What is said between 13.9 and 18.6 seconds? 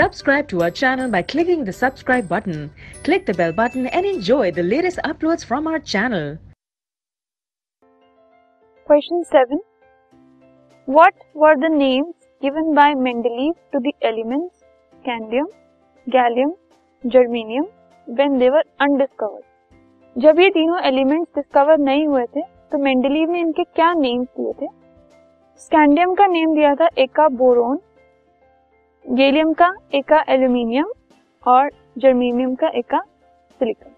elements scandium, gallium, germanium when they